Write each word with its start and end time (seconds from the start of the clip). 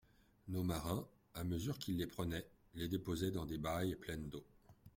Nos 0.47 0.63
marins, 0.63 1.07
à 1.35 1.43
mesure 1.43 1.77
qu'ils 1.77 1.95
les 1.97 2.07
prenaient, 2.07 2.47
les 2.73 2.87
déposaient 2.87 3.29
dans 3.29 3.45
des 3.45 3.59
bailles 3.59 3.93
pleines 3.95 4.29
d'eau. 4.29 4.43